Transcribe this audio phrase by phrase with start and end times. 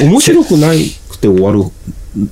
[0.00, 1.64] 面白くないくて終わる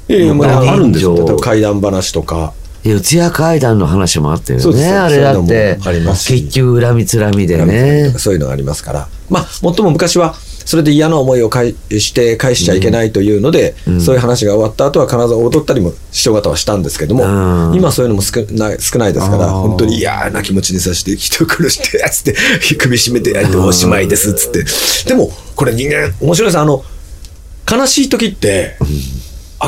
[0.08, 1.36] ええまああるんですよ。
[1.36, 2.52] 怪談話とか。
[2.82, 4.86] 四谷階段の話もあったよね。
[4.92, 6.42] あれだってありますし。
[6.42, 8.10] 結局恨みつらみでね。
[8.18, 9.08] そういうのがありますから。
[9.30, 10.34] まあもっとも昔は
[10.66, 17.24] それで嫌な思いを返して返しちゃいけないというので、そういう話が終わった後は必ず踊ったりも師匠方はしたんですけども、
[17.70, 17.74] うん。
[17.74, 22.34] 今そういうのも少ない少ないですから本当に嫌な気持ちにさせて人殺してやつって
[22.76, 24.64] 首絞めてやっておしまいですっつって。
[25.08, 26.58] でもこれ人間面白いです。
[26.58, 26.82] あの
[27.70, 28.76] 悲しい時って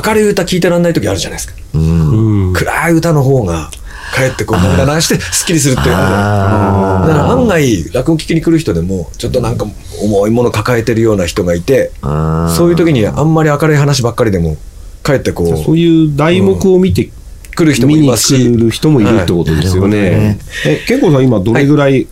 [0.04, 2.52] 明るい歌聞いてらんない時あるじゃないですか、うん。
[2.54, 3.70] 暗い歌の方が
[4.14, 9.66] かえってこう涙流してすっきりするっていうのでだから案外落語聞きに来る人でもちょっとなんか
[10.02, 14.56] 重いもの抱えてるような人がいてそういう時にあんまり明るい話ばっかりでも
[15.02, 17.10] かえってこうそういう題目を見て
[17.56, 18.52] 来る人もいますし。
[18.52, 20.38] 来る人もいるってことですよね。
[20.66, 22.06] え、健康さん今どれぐらい、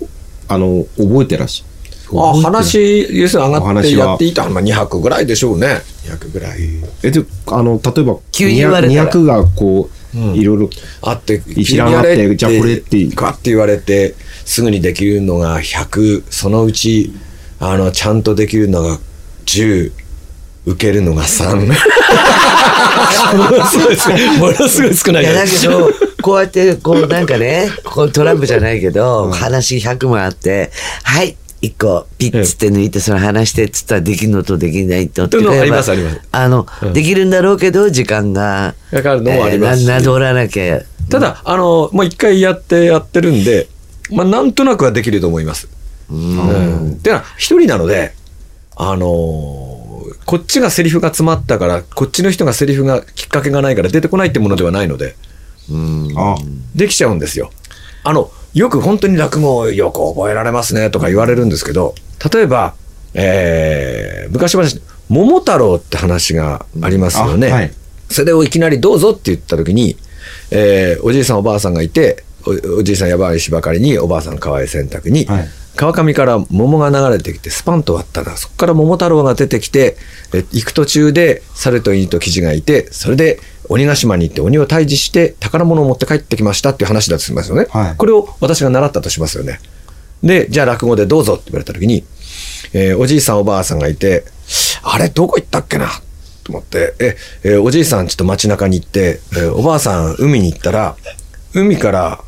[0.49, 1.74] あの、覚えてらっしゃる？
[2.17, 5.81] あ話要するに上がってやっていた、まあ、200ぐらいでしょうね。
[6.05, 6.59] 200ぐらい。
[7.03, 9.11] え、で、あの、例えば、急に言われたら。
[9.11, 10.71] 200がこう、いろいろ、
[11.03, 17.13] あって一覧あってじゃあこれってガッて言われてすぐにできるのが100そのうち
[17.59, 18.99] あのちゃんとできるのが
[19.47, 19.93] 10
[20.67, 21.67] 受けるのが3
[23.37, 25.91] ものすごい少ないものすごい少ないいやだけど、
[26.23, 30.71] こうやって、こうなんかね、こうトランプじゃないけど、話100もあって、
[31.03, 38.75] はい、一個ピッつって抜いて、その話してっつったらできるのとできないとってというのはありますありますあの、できるんだろうけど、時間が。
[38.91, 40.83] かかるのもありますしえーななぞらなきゃ。
[41.11, 43.69] ただあのもう一回やってやってるんで
[44.11, 45.69] まあなんとなくはできると思います
[46.11, 48.15] うんっていうのは一人なので
[48.77, 49.65] あのー
[50.25, 55.17] こっちがセリフが詰まったからこっちの人がセリフがきっかけがないから出てこないってものではないので
[56.17, 56.37] あ、
[56.75, 57.51] できちゃうんですよ。
[58.03, 61.95] あの、よく本当に落語をよく覚えられますねとか言われるんですけど、
[62.33, 62.75] 例えば、
[63.15, 67.49] えー、昔話、桃太郎って話がありますよね。
[67.51, 67.73] あはい。
[68.09, 69.97] それをいきなりどうぞって言った時に、
[70.51, 75.49] えーおじいさんおばあさんがいて、おおじいさんやばいしばかりにおばあさん川へ洗濯に、はい。
[75.77, 79.97] 川上から桃が流れてきてスパンと割ったらそこから桃太郎が出てきて
[80.33, 87.97] え行く途中で猿と犬とキジがいてそれで鬼ヶ島に行って鬼を退治して宝物を持って帰ってきましたっていう話だとしますよね、はい。
[87.97, 89.61] これを私が習ったとしますよね。
[90.23, 92.05] でじゃあ落語でどうぞって言われた時に、
[92.73, 94.25] えーおじいさんおばあさんがいて
[94.83, 95.89] あれどこ行ったっけな？
[96.45, 100.97] と思ってええーおじいさんちょっと街中に行って、えーおばあさん海に行ったら
[101.55, 102.21] 海から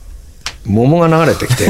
[0.65, 1.65] 桃が流れてきて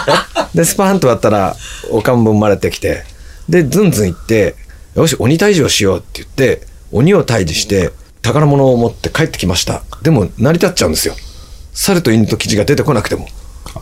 [0.54, 1.56] でスパンと割ったら
[1.90, 3.04] おかんぶ生まれてきて
[3.48, 4.54] でずんずん行って
[4.94, 7.90] よし鬼退治をしようって言って鬼を退治して
[8.22, 9.82] 宝物を持って帰ってきました。
[10.02, 11.14] でも成り立っちゃうんですよ。
[11.72, 13.26] 猿と犬とキジが出てこなくても。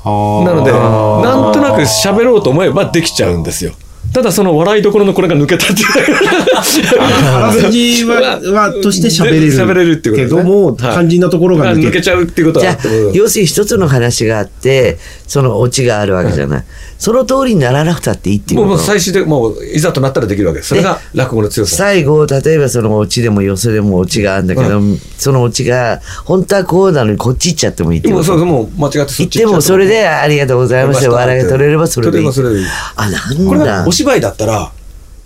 [0.04, 3.72] あなのでなんとなく喋ろうと思えばできちゃうんですよ
[4.16, 5.88] ただその笑いどころのこれが抜けたっていう。
[6.98, 9.52] あらすじは、は、として喋れる。
[9.52, 10.42] 喋れるっていうことね。
[10.42, 14.96] けども、はい肝心なところが抜けちゃうっていうことじゃあは要するに一つの話があって、
[15.26, 16.64] そのオチがあるわけじゃない。
[16.98, 18.68] その通りにならなくたっていいっていうこと。
[18.70, 20.60] もう最終的にもういざとなったらできるわけ。
[20.60, 21.76] ですそれが落語の強さ。
[21.76, 24.80] 最後、例えばそのオチでも寄せでもオチがあるんだけど、
[25.18, 28.16] そのオチが、本当はこうなのにこっち行っちゃってもいいってこと。
[28.16, 29.60] もうそうもう間違ってそっち言っても。
[29.60, 31.10] それでありがとうございました。
[31.10, 32.32] 笑いが取れればそれでいい。
[32.32, 32.66] 取れればそれでいい。
[32.96, 33.92] あ、なんこれがだお。
[33.92, 34.70] 芝居だったら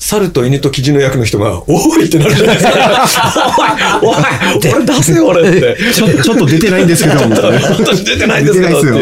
[0.01, 5.77] 猿と犬とキジの役の人が「おい!」ってなるじゃないですか「おいおい俺出せよ俺」って。
[5.95, 7.31] ちょちょっと出てないんですけど、本
[7.85, 8.95] 当に出てないんですけどっていう。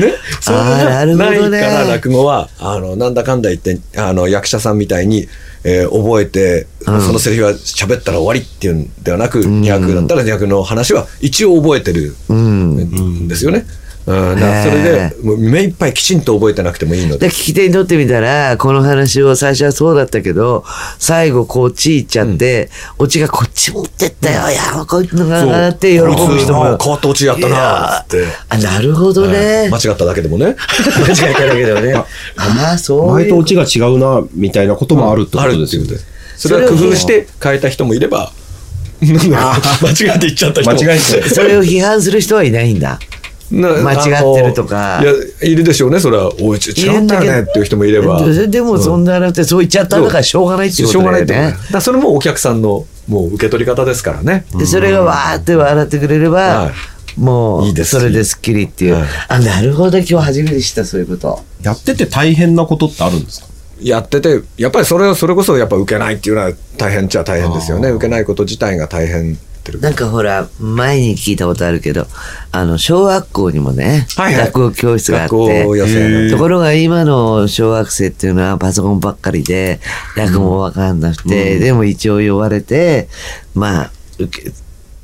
[0.00, 0.14] ね。
[0.40, 5.28] それがなるほどねないから落語は、あの、なんだかんだ言って、あの、役者さんみたいに、
[5.64, 13.58] えー覚えて、そのセリフは喋ったら終わりっていうんではなく、200だったら200の話は一応覚えてるんですよね。
[13.58, 17.28] うん、だからそれへで、もう目いっぱいきちんと覚えてなくてもいいので。
[17.28, 20.64] で聞き手にとってみたら、この話を最初はそうだったけど、
[20.98, 22.68] 最後こっち行っちゃって、
[22.98, 26.78] オチがこっち持ってったよ、いや、こういうのがあって喜ぶ人こいつもあ。
[26.80, 28.26] 変わったオチやったなっつって。
[28.48, 29.68] あ、なるほどね。
[29.70, 30.56] 間違っただけでもね。
[31.06, 31.94] 間違えただけどね。
[32.36, 33.12] ああ、そういう。
[33.12, 36.04] 前とオチが違うな、みたいなこともあるってこあるとですよねうことで。
[36.36, 36.48] す。
[36.48, 38.32] それは工夫して変えた人もいれば、
[39.00, 40.76] なんだ間違えて言っちゃった人も。
[40.76, 42.98] 間違えてそれを批判する人はいないんだ。
[43.60, 45.00] な間違ってるとか。
[45.02, 45.12] いや、
[45.42, 46.32] いるでしょうね、それは。
[46.40, 48.24] おい、ち違ったよねっていう人もいれば。
[48.24, 51.46] ででもそんななくて、そう言っちゃったんだからしょうがないっていうしょうがことだよね。
[51.46, 51.80] ないってことだ。
[51.80, 54.46] それもお客さんのもう受け取り方ですからね。
[54.56, 57.20] でそれがわーって笑ってくれれば、はい。
[57.20, 57.98] もいいうです。
[57.98, 59.04] それですっきりっていう、はい。
[59.28, 61.40] あなるほど今日初めて知ったそういうこと。
[61.62, 63.46] やってて大変なことってあるんですか？
[63.82, 67.90] やってて、やっぱりそれを、それこそやっぱ受けないっていうのは大変っちゃ大変ですよね。
[67.90, 69.80] 受けないこと自体が大変ってる。
[69.80, 72.06] なんかほら、前に聞いたことあるけど、
[72.50, 79.80] あの、小学校にもね、はいはい落語教室があって、ところが今の小学生っていうのはパソコンばっかりで、
[80.16, 83.08] 落語もわかんなくて、でも一応呼ばれて、
[83.54, 84.42] まあ、受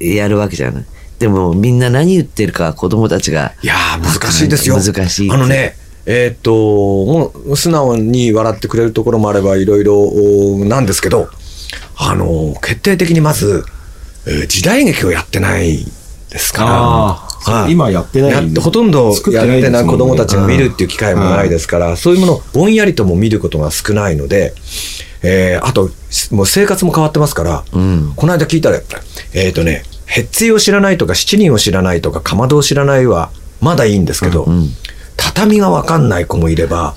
[0.01, 0.85] けやるわけじゃない。
[1.19, 4.77] でもみんな何言ってるか子供たちが、いやー、難しいですよ。
[4.77, 5.77] 難しいあのね、
[6.07, 11.29] えーっと、もう素直に笑ってくれるところもあれば、いろいろおなんですけど、
[11.97, 13.78] あの、決定的にまず、えー
[14.47, 15.85] 時代劇をやってない
[16.31, 17.29] ですから。
[17.53, 17.73] はい。
[17.73, 24.55] 今やってないやほとんど作やってない子供たちが見るっていう機会もないですから、そういうものをぼんやりとも見ることが少ないので、
[25.23, 25.91] えーあと、
[26.31, 28.13] もう生活も変わってますから、ん。
[28.15, 28.81] この間聞いたら、
[29.35, 33.31] えっ、とね、ヘッツイを知らないとか、七人を知らないとか、かまどを知らないは、
[33.61, 34.47] まだいいんですけど、
[35.17, 36.95] 畳がわかんない子もいれば、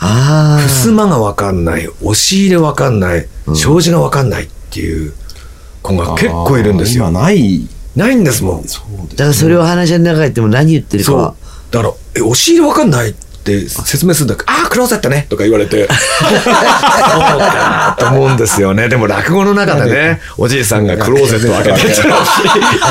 [0.00, 5.12] ああ、襖がわかんない、押し入れわかんない、障子がわかんないっていう
[5.96, 7.20] 子が結構いるんですよ今。
[7.20, 7.66] ない。
[7.96, 8.62] ないんですもん。
[8.62, 8.68] だ
[9.16, 11.34] からそれを話の中で言っても何言ってるか。
[11.70, 13.10] だから、え、押し入れわかんない？
[13.10, 13.27] って
[13.68, 16.48] 説明するんだけど、ああ、クローゼットねとか言われて、そう
[17.38, 18.88] かなと思うんですよね。
[18.88, 22.02] でも落語の中でね、おじいさんがクローゼットを開けてって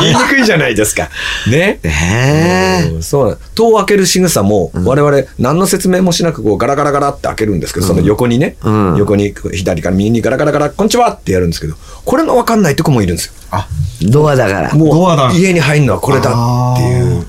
[0.01, 1.09] 言いにくいじゃないですか。
[1.49, 1.79] ね。
[1.83, 11.75] ねそうな戸を開ける仕草も、我々何の説明もしなくこうガラガラガラって開けるんですけど、その横にね、うん横に左から右にガラガラガラ、こんにちはってやるんですけど、
[12.05, 13.33] これが分かんないって子もいるんですよ。
[13.51, 13.67] あ、
[14.01, 14.73] ドアだから。
[14.73, 16.31] もう家に入るのはこれだ
[16.73, 17.25] っていう。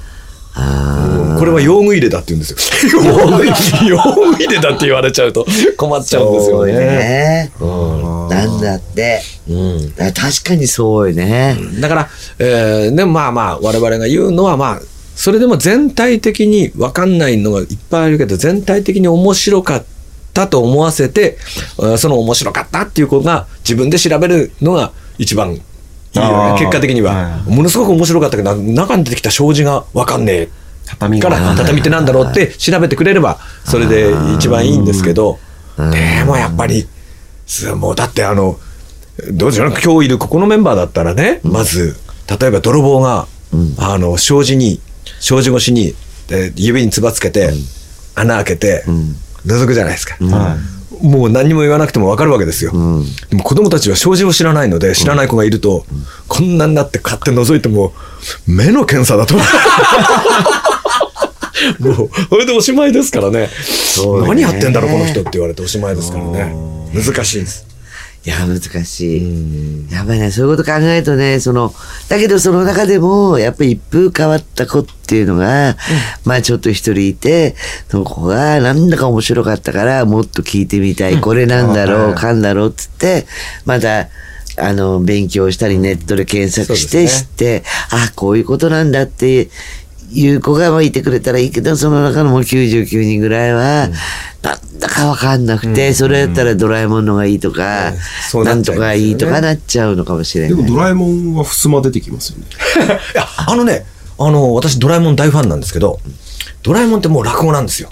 [0.61, 3.01] あこれは用具入れだって言うんですよ。
[3.89, 3.99] 用
[4.33, 5.47] 具入れだって言われちゃうと
[5.77, 6.73] 困っちゃうんですよね。
[6.73, 7.53] ね。
[7.61, 9.23] うんなんだって。
[9.49, 10.13] うん確
[10.45, 11.57] かにそうよね。
[11.81, 12.09] だから、
[12.41, 14.81] えーでもまあまあ、我々が言うのはまあ、
[15.15, 19.85] それでも全体的に分かんないのがいっぱいあるけど、全体的に面白かっ
[20.35, 21.39] たと思わせて、
[21.79, 25.61] えーその面白かったっていう子が自分で調べるのが一番
[26.15, 26.59] いいよね。
[26.59, 27.13] 結果的には。
[27.15, 30.49] はものすごく面白かったけど、中に出てきた障子が分かんねえ。
[30.87, 31.37] 畳がか。
[31.37, 35.39] ら畳ってなんだろうって調べてくれればそれで一番いいんですけど。
[35.79, 36.89] でもやっぱり
[37.47, 38.59] すもうだってあの
[39.33, 41.97] どうしよう今日いるここのメンバーだったらねまず
[42.41, 43.29] 例えば泥棒が
[43.79, 44.81] あの障子に
[45.21, 45.95] 障子越しに
[46.31, 47.53] え指につばつけて
[48.17, 48.85] 穴開けて
[49.47, 50.17] 覗くじゃないですか。
[50.99, 52.73] はもう何にも言わなくても分かるわけですよ。
[53.31, 55.85] でも子供たちは障子を知らないので、知らない子がいると、
[56.29, 57.93] こんなになって買って覗いても、
[58.47, 59.35] 目の検査だと。
[61.79, 63.49] もう、それでおしまいですからね。
[64.06, 66.55] うね何やってんだろう、この人って言われておしまいですからね。
[66.95, 67.67] 難しいんです。
[68.25, 69.87] いや、難しい。
[69.93, 71.73] やっぱりね、そういうこと考えるとね、その、
[72.09, 75.76] だけどその中でも、やっぱり一風変わった子っていうのが、
[76.25, 77.55] まあちょっと一人いて、
[77.88, 81.20] その子がなんだか面白かったから、もっと聞いてみたい。
[81.20, 83.26] これなんだろう、かんだろうっつって、
[83.65, 84.09] また、
[84.61, 89.49] あの、勉強したりネットで検索して知って、あ、こういうことなんだって
[90.11, 93.89] いう子がまあいてくれたらいいけど、その中のもう99人ぐらいは、
[94.43, 97.93] なんだかわかんなくて、それだったらドラえもんのがいいとか、
[98.31, 100.63] そうななんとかいいとかなっちゃうのかもしれでない。
[100.63, 102.47] もドラえもんは襖出てきますよね。
[103.15, 103.85] いや、あのね、
[104.19, 106.01] あの、私ドラえもん大ファンなんですけど、
[106.63, 107.91] ドラえもんってもう落語なんですよ。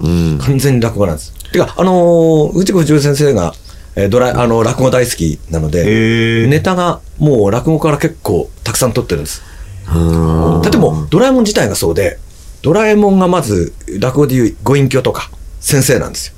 [0.00, 0.38] うん。
[0.42, 1.32] 完全に落語なんです。
[1.52, 3.54] てか、あのー、内子不二夫先生が、
[3.96, 9.42] えードラあの落語大好きなのへで、ーネタがもう落語から結構たくさん取ってるんです。
[9.94, 12.18] うん例えば、ドラえもん自体がそうで、
[12.62, 15.30] ドラえもんがまず落語でいうご隠居とか
[15.60, 16.34] 先生なんです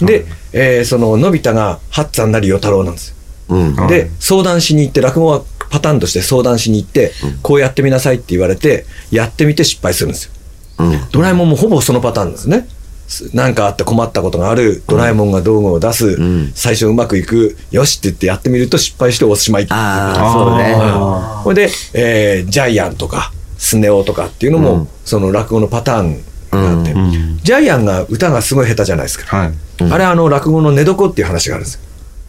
[0.00, 0.06] よ。
[0.06, 3.16] で、えーその、のび太が八っなり与太郎なんですよ。
[3.50, 3.74] うん。
[3.76, 7.12] はいで、相談しに行って、落語はパターンとして相談しに行って、
[7.42, 10.32] こうやってみなさいって言われて、やってみて失敗するんですよ。
[10.78, 11.00] うん。
[11.10, 12.68] ドラえもんもほぼそのパターンですね。
[13.08, 16.52] すなんかあって困ったことがある、ドラえもんが道具を出す、ん。
[16.54, 20.74] 最初うまくいく、よしって言ってやってみると失敗しておしまいっていうああ、そうね。
[20.78, 27.38] あほいで、えージャイアンとか、スネ夫とかっていうのも、その落語のパターンがあって、ん。
[27.42, 29.36] ジャイアンが歌がすごい下手じゃないですか。
[29.36, 29.52] はい。
[29.90, 31.80] あれあの落語の寝床っていう話があるんですよ。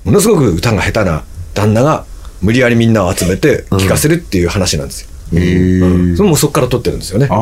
[0.06, 2.06] ものすごく歌が下手な旦那が
[2.42, 5.10] 無理やりみんなを集めて聞かせるっていう話なんですよ。
[5.34, 6.16] へー。
[6.16, 7.28] それもそこから撮ってるんですよね。
[7.30, 7.36] あ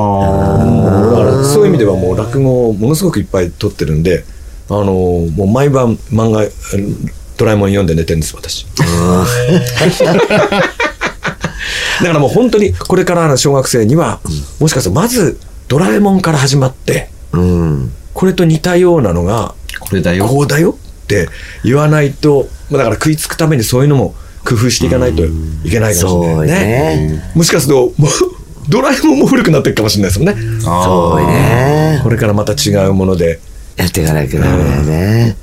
[1.67, 4.25] いう意味ではもう落語をものすごくいっぱい撮ってるんで、
[4.69, 6.45] あのもう毎晩漫画、
[7.37, 8.65] ドラえもん読んで寝てるんです、私。
[11.99, 14.19] だからもう本当にこれからの小学生には、
[14.59, 17.91] もしかするとまずドラえもんから始まって、うん。
[18.13, 19.55] これと似たようなのが、あ。
[19.79, 20.25] これだよ。
[20.25, 21.29] こうだよって
[21.63, 25.29] 言わないと、まあだから食いつくためにそういうのも工夫していかないとい
[25.69, 26.53] けないかもしれないね。
[27.07, 27.31] ね。
[27.35, 27.93] もしかすると、
[28.69, 30.61] ドラえもんも古くなっていくかもしれないですもんね。
[30.61, 31.99] そうね。
[32.03, 33.39] これからまた違うもので。
[33.77, 35.37] やっていかなきゃダメだよね。